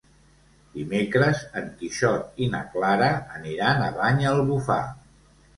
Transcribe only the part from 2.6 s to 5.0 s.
Clara aniran a Banyalbufar.